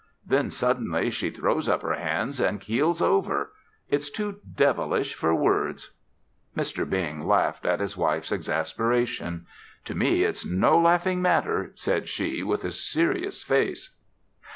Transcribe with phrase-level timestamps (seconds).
[0.25, 3.53] Then, suddenly, she throws up her hands and keels over.
[3.87, 5.91] It's too devilish for words."
[6.57, 6.89] Mr.
[6.89, 9.45] Bing laughed at his wife's exasperation.
[9.85, 13.95] "To me, it's no laughing matter," said she with a serious face.